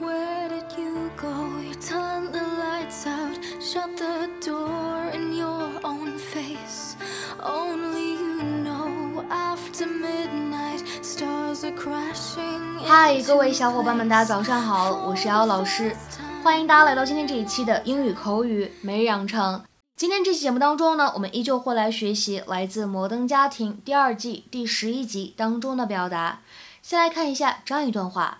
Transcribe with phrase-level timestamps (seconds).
[0.00, 1.28] Where did you go?
[1.60, 6.96] You turned the lights out, shut the door in your own face.
[7.40, 12.80] Only you know after midnight, stars are crashing.
[12.84, 15.94] 嗨，各位小伙伴们，大家早上好，我是瑶瑶老师，
[16.42, 19.62] 欢迎大家来到今天这一期的英语口语每日养成。
[19.96, 26.40] 今天这期节目当中呢，我们依旧会来学习来自《摩登家庭》第二季第十一集当中的表达。
[26.82, 28.38] 先来看一下这样一段话。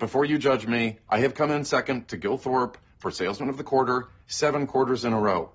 [0.00, 3.56] before you judge me, I have come in second to Gil Thorpe for Salesman of
[3.56, 5.50] the Quarter seven quarters in a row.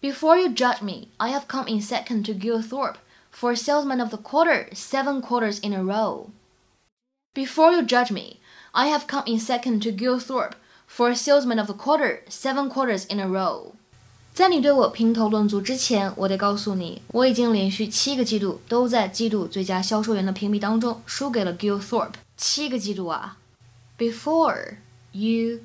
[0.00, 2.98] Before you judge me, I have come in second to Gil Thorpe
[3.30, 6.30] for Salesman of the Quarter seven quarters in a row.
[7.34, 8.38] Before you judge me,
[8.72, 10.54] I have come in second to Gil Thorpe
[10.86, 13.72] for Salesman of the Quarter seven quarters in a row.
[14.34, 22.14] 在你对我评头论足之前，我得告诉你，我已经连续七个季度都在季度最佳销售员的评比当中输给了 Gil Thorpe。
[22.36, 23.36] 七个季度啊！
[24.02, 24.78] before
[25.12, 25.60] you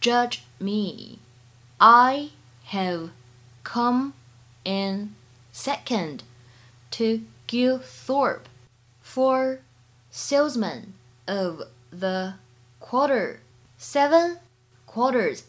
[0.00, 1.18] judge me,
[1.78, 2.30] I
[2.72, 3.10] have
[3.62, 4.14] come
[4.64, 5.14] in
[5.52, 6.22] second
[6.92, 8.48] to Gil Thorpe
[9.02, 9.60] for
[10.10, 10.94] salesman
[11.28, 12.36] of the
[12.80, 13.40] quarter,
[13.76, 14.38] seven
[14.86, 15.44] quarters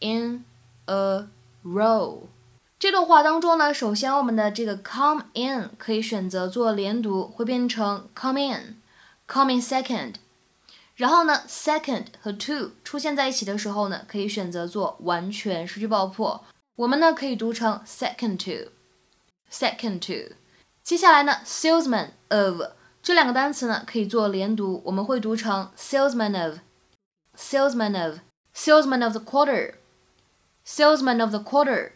[0.00, 0.46] in
[0.88, 1.26] a
[1.62, 2.28] row.
[2.78, 9.60] 这段话当中呢，首先我们的这个 come in 可以选择做连读，会变成 come in，come in。
[10.95, 16.43] 然后呢，second 和 to 出现在一起的时候呢，可以选择做完全失去爆破。
[16.75, 20.35] 我们呢可以读成 second to，second to。
[20.83, 22.61] 接下来呢，salesman of
[23.01, 31.91] 这两个单词呢可以做连读，我们会读成 salesman of，salesman of，salesman of the quarter，salesman of the quarter。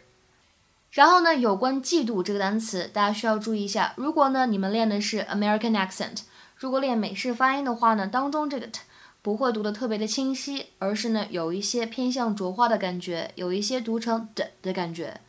[0.90, 3.92] 然后呢，有关季度这个单词，大家需要注意一下。
[3.96, 6.20] 如果呢你们练的是 American accent，
[6.56, 8.80] 如果练美式发音的话呢，当中这个 t
[9.21, 15.19] 不会读得特别的清晰，而是呢有一些偏向浊化的感觉，有一些读成的的感觉。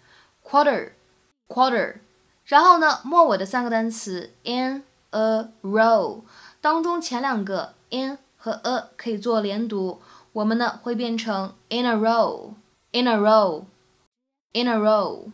[0.44, 1.96] quarter，quarter，
[2.44, 6.22] 然后呢末尾的三个单词 in a row
[6.60, 10.00] 当中前两个 in 和 a 可以做连读，
[10.32, 15.30] 我们呢会变成 in a row，in a row，in a row。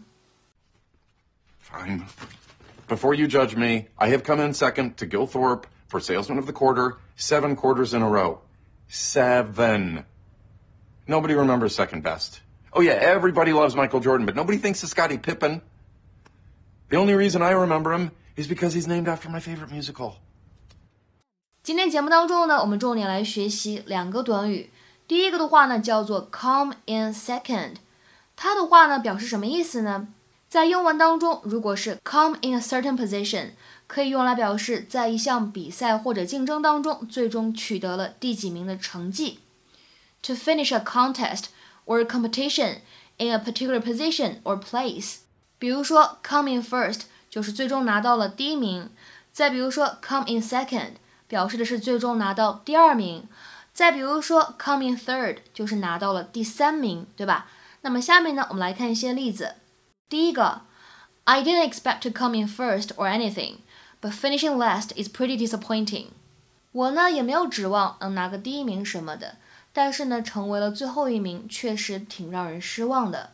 [1.62, 2.02] Fine.
[2.88, 6.52] Before you judge me, I have come in second to Gilthorpe for salesman of the
[6.52, 8.38] quarter, seven quarters in a row.
[8.87, 10.05] Seven.
[11.07, 12.41] Nobody remembers second best.
[12.73, 15.61] Oh yeah, everybody loves Michael Jordan, but nobody thinks of Scottie Pippen.
[16.89, 20.15] The only reason I remember him is because he's named after my favorite musical.
[21.63, 24.69] 今天节目当中呢，我们重点来学习两个短语。
[25.07, 27.75] 第一个的话呢，叫做 come in second，
[28.35, 30.07] 它的话呢表示什么意思呢？
[30.47, 33.51] 在英文当中，如果是 come in a certain position，
[33.86, 39.40] 可以用来表示在一项比赛或者竞争当中最终取得了第几名的成绩。
[40.22, 41.44] To finish a contest
[41.84, 42.78] or competition
[43.18, 45.18] in a particular position or place。
[45.58, 48.90] 比如说，coming first 就是最终拿到了第一名，
[49.32, 50.94] 再比如说 come in second
[51.28, 53.28] 表示的是最终拿到第二名，
[53.72, 57.48] 再比如说 come in third 就是拿到了第三名，对吧？
[57.82, 59.54] 那么下面呢，我们来看一些例子。
[60.08, 60.62] 第一个
[61.24, 63.58] ，I didn't expect to come in first or anything,
[64.05, 66.07] but finishing last is pretty disappointing。
[66.71, 69.37] 我呢也没有指望能拿个第一名什么的，
[69.73, 73.31] 但是呢成为了最后一名，确实挺让人失望的。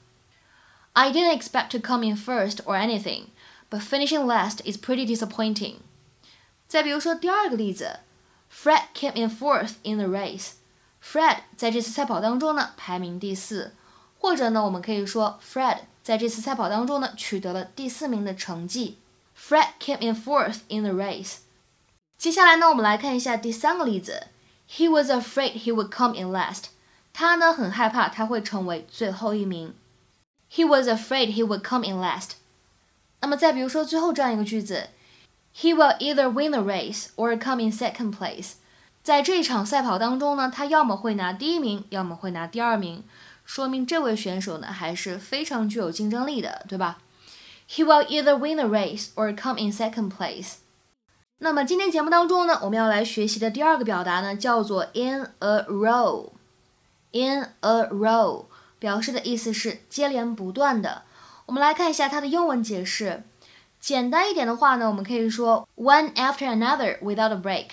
[0.94, 3.26] I didn't expect to come in first or anything,
[3.70, 5.76] but finishing last is pretty disappointing。
[6.68, 8.00] 再比如说第二个例子，
[8.52, 13.76] Fred came in fourth in the race。Fred 在这次赛跑当中呢排名第四，
[14.20, 18.98] 或者呢我们可以说 Fred 在这次赛跑当中呢取得了第四名的成绩。
[19.45, 21.39] Fred came in fourth in the race。
[22.17, 24.29] 接下来呢我们来看一下第三个例子
[24.71, 26.67] ，He was afraid he would come in last。
[27.13, 29.75] 他呢很害怕他会成为最后一名。
[30.49, 32.35] He was afraid he would come in last。
[33.21, 34.91] 那么再比如说最后这样一个句子
[35.57, 38.53] ，He will either win the race or come in second place。
[39.03, 43.03] 在这场赛跑当中呢，他要么会拿第一名，要么会拿第二名，
[43.45, 46.99] 说明这位选手呢还是非常具有竞争力的，对吧
[47.72, 50.56] ？He will either win the race or come in second place。
[51.40, 58.46] 那么今天节目当中呢，我们要来学习的第二个表达呢，叫做 in a row。in a row
[58.80, 61.04] 表示的意思是接连不断的。
[61.46, 63.24] 我们来看一下它的英文解释。
[63.80, 67.68] 简单一点的话呢，我们可以说 one after another without a break，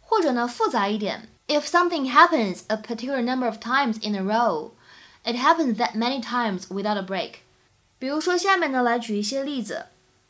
[0.00, 6.68] 或者呢复杂一点，if something happens a particular number of times in a row，it happens that many times
[6.68, 7.40] without a break。
[7.98, 9.86] 比如说下面呢来举一些例子。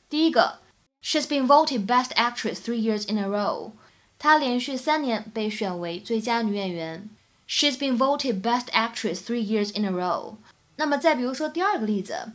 [0.09, 0.59] 第一个，
[1.03, 3.73] She's been voted best actress three years in a row。
[4.19, 7.09] 她连续三年被选为最佳女演员。
[7.49, 10.37] She's been voted Best Actress three years in a row。
[10.77, 12.31] 那么再比如说第二个例子，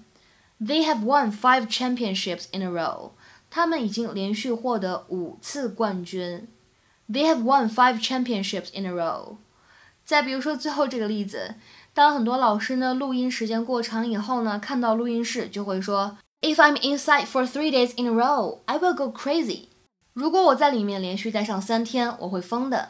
[0.60, 3.12] They have won five championships in a row。
[3.50, 6.50] 他们已经连续获得五次冠军。
[7.10, 9.38] They have won five championships in a row。
[10.04, 11.56] 再比如说最后这个例子，
[11.94, 19.68] 当很多老师呢录音时间过长以后呢，看到录音室就会说，If I'm inside for three days in a row, I will go crazy。
[20.14, 22.90] 如果我在里面连续待上三天，我会疯的。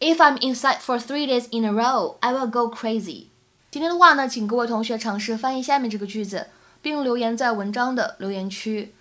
[0.00, 3.26] If I'm inside for three days in a row, I will go crazy。
[3.70, 6.48] 今天的话呢，请各位同学尝试翻译下面这个句子，
[6.80, 8.92] 并留言在文章的留言区。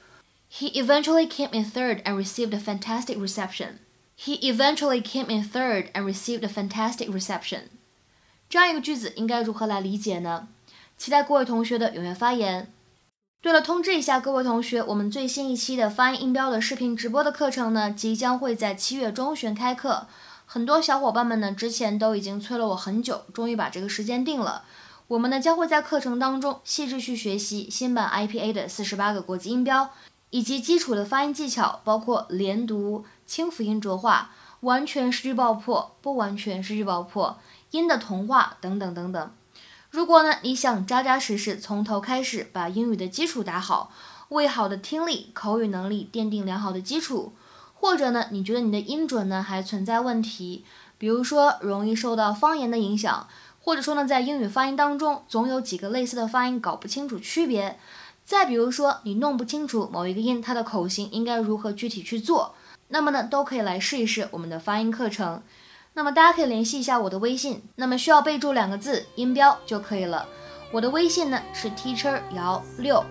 [0.51, 3.80] He eventually came in third and received a fantastic reception.
[4.15, 7.69] He eventually came in third and received a fantastic reception.
[8.49, 10.49] 这样一个句子应该如何来理解呢？
[10.97, 12.73] 期待各位同学的踊跃发言。
[13.43, 20.06] 对了，通知一下各位同学，我们最新一期的发音音标的视频直播的课程呢，即将会在七月中旬开课。
[20.47, 24.65] 很多小伙伴们呢，之前都已经催了我很久，终于把这个时间定了。
[25.09, 29.91] 我们呢将会在课程当中细致去学习新版 IPA 的四十八个国际音标，
[30.31, 37.39] 以及基础的发音技巧，包括连读、清辅音浊化、完全失去爆破、不完全失去爆破、
[37.70, 39.31] 音的同化等等等等。
[39.91, 43.91] 如果呢你想扎扎实实从头开始把英语的基础打好，
[44.29, 47.32] 为好的听力、口语能力奠定良好的基础。
[47.81, 50.65] 或者呢，你觉得你的音准呢还存在问题，
[50.99, 53.29] 比如说容易受到方言的影响，
[53.61, 57.79] 或者说呢在英语发音当中总有几个类似的发音搞不清楚区别，
[58.25, 62.56] 再比如说你弄不清楚某一个音它的口型应该如何具体去做，
[62.88, 65.41] 那么呢都可以来试一试我们的发音课程。
[65.99, 70.25] 那么大家可以联系一下我的微信，那么需要备注两个字音标就可以了。
[70.71, 73.05] 我的微信呢是 teacher 姚六。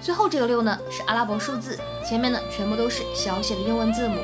[0.00, 4.16] 最后这个六呢是阿拉伯数字，前面呢全部都是小写的英文字母。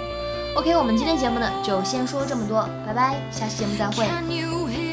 [0.57, 4.88] OK，我们今天节目呢就先说这么多，拜拜，下期节目再会。